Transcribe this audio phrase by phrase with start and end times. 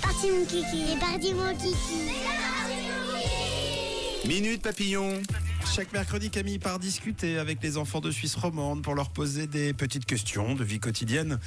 [0.00, 0.84] Parti mon kiki.
[0.88, 2.10] C'est parti mon kiki.
[4.26, 5.22] Minute Papillon.
[5.64, 9.72] Chaque mercredi, Camille part discuter avec les enfants de Suisse romande pour leur poser des
[9.72, 11.38] petites questions de vie quotidienne.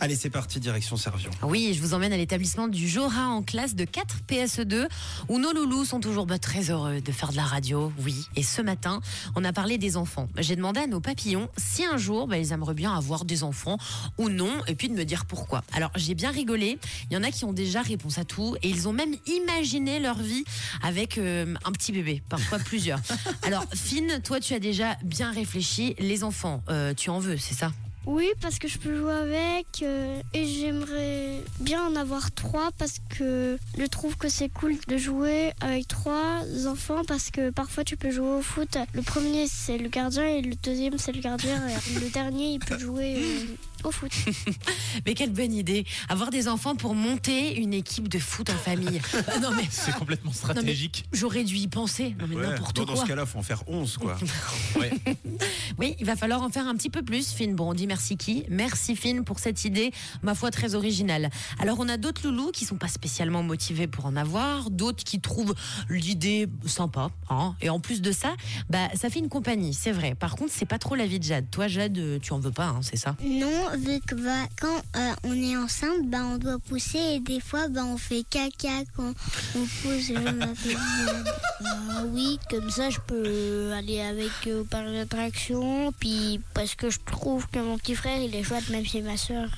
[0.00, 1.30] Allez, c'est parti, direction Servion.
[1.42, 4.88] Oui, je vous emmène à l'établissement du Jora en classe de 4 PSE2
[5.28, 7.92] où nos loulous sont toujours bah, très heureux de faire de la radio.
[8.02, 9.00] Oui, et ce matin,
[9.34, 10.28] on a parlé des enfants.
[10.38, 13.76] J'ai demandé à nos papillons si un jour bah, ils aimeraient bien avoir des enfants
[14.16, 15.62] ou non, et puis de me dire pourquoi.
[15.72, 16.78] Alors j'ai bien rigolé.
[17.10, 20.00] Il y en a qui ont déjà réponse à tout et ils ont même imaginé
[20.00, 20.44] leur vie
[20.82, 23.00] avec euh, un petit bébé, parfois plusieurs.
[23.42, 25.94] Alors Finn, toi tu as déjà bien réfléchi.
[25.98, 27.72] Les enfants, euh, tu en veux, c'est ça?
[28.06, 32.98] Oui, parce que je peux jouer avec euh, et j'aimerais bien en avoir trois parce
[33.08, 37.96] que je trouve que c'est cool de jouer avec trois enfants parce que parfois tu
[37.96, 38.78] peux jouer au foot.
[38.94, 41.60] Le premier c'est le gardien et le deuxième c'est le gardien.
[41.66, 43.44] Et le dernier il peut jouer euh,
[43.86, 44.12] au foot.
[45.06, 49.00] Mais quelle bonne idée Avoir des enfants pour monter une équipe de foot en famille.
[49.14, 51.04] Euh, non mais C'est complètement non, mais stratégique.
[51.12, 52.14] j'aurais dû y penser.
[52.18, 52.96] Non mais Ouais, n'importe dans quoi.
[52.96, 54.16] ce cas-là, faut en faire 11, quoi.
[54.78, 54.90] Ouais.
[55.78, 57.54] Oui, il va falloir en faire un petit peu plus, Finn.
[57.54, 61.30] Bon, on dit merci qui Merci Finn pour cette idée, ma foi très originale.
[61.58, 65.20] Alors on a d'autres loulous qui sont pas spécialement motivés pour en avoir, d'autres qui
[65.20, 65.54] trouvent
[65.88, 67.10] l'idée sympa.
[67.30, 68.34] Hein Et en plus de ça,
[68.70, 70.14] bah ça fait une compagnie, c'est vrai.
[70.14, 71.46] Par contre, c'est pas trop la vie de Jade.
[71.50, 73.16] Toi, Jade, tu en veux pas, hein, c'est ça?
[73.24, 77.40] Non, vu que bah, quand euh, on est enceinte, bah, on doit pousser et des
[77.40, 79.12] fois bah, on fait caca quand
[79.54, 80.06] on pousse.
[80.08, 80.76] Je m'appelle.
[81.64, 85.92] Ah oui, comme ça je peux aller avec euh, au parc d'attraction.
[85.98, 89.16] Puis parce que je trouve que mon petit frère il est chouette, même si ma
[89.16, 89.48] soeur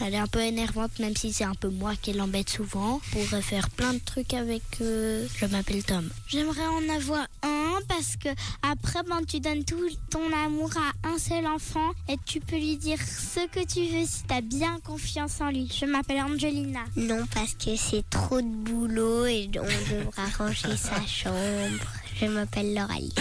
[0.00, 3.00] elle est un peu énervante, même si c'est un peu moi qui l'embête souvent.
[3.16, 4.62] On pourrait faire plein de trucs avec.
[4.80, 6.08] euh, je m'appelle Tom.
[6.28, 7.53] J'aimerais en avoir un
[7.88, 8.28] parce que
[8.62, 12.76] après ben, tu donnes tout ton amour à un seul enfant et tu peux lui
[12.76, 15.70] dire ce que tu veux si tu as bien confiance en lui.
[15.72, 16.84] Je m'appelle Angelina.
[16.96, 22.03] Non, parce que c'est trop de boulot et on devra ranger sa chambre.
[22.20, 23.12] Je m'appelle Loralie.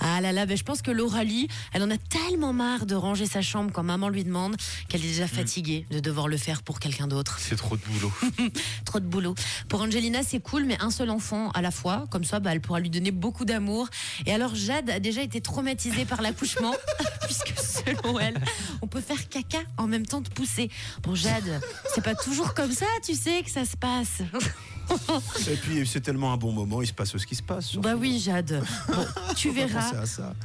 [0.00, 3.26] Ah là là, ben, je pense que Lauralie, elle en a tellement marre de ranger
[3.26, 4.56] sa chambre quand maman lui demande
[4.88, 7.38] qu'elle est déjà fatiguée de devoir le faire pour quelqu'un d'autre.
[7.38, 8.12] C'est trop de boulot.
[8.86, 9.34] Trop de boulot.
[9.68, 12.06] Pour Angelina, c'est cool, mais un seul enfant à la fois.
[12.10, 13.88] Comme ça, bah, elle pourra lui donner beaucoup d'amour.
[14.26, 16.74] Et alors, Jade a déjà été traumatisée par l'accouchement,
[17.26, 18.40] puisque selon elle,
[18.82, 20.70] on peut faire caca en même temps de pousser.
[21.02, 21.60] Bon, Jade,
[21.94, 24.22] c'est pas toujours comme ça, tu sais, que ça se passe.
[25.48, 27.66] Et puis, c'est tellement un bon moment, il se passe ce qui se passe.
[27.66, 27.82] surtout.
[27.82, 28.62] bah oui, Jade.
[28.88, 29.06] Bon,
[29.36, 29.90] tu verras.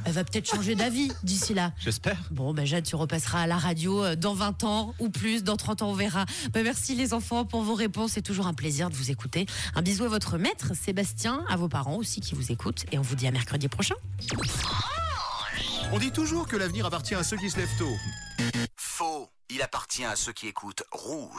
[0.04, 1.72] Elle va peut-être changer d'avis d'ici là.
[1.78, 2.18] J'espère.
[2.30, 5.56] Bon, ben Jade, tu repasseras à la radio euh, dans 20 ans ou plus, dans
[5.56, 6.24] 30 ans, on verra.
[6.52, 9.46] Ben, merci les enfants pour vos réponses, c'est toujours un plaisir de vous écouter.
[9.74, 13.02] Un bisou à votre maître, Sébastien, à vos parents aussi qui vous écoutent, et on
[13.02, 13.94] vous dit à mercredi prochain.
[15.92, 17.96] On dit toujours que l'avenir appartient à ceux qui se lèvent tôt.
[18.76, 19.28] Faux.
[19.48, 21.30] Il appartient à ceux qui écoutent Rouge.